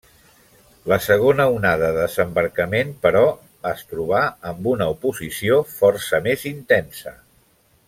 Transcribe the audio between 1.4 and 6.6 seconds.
onada de desembarcament, però, es trobà amb una oposició força més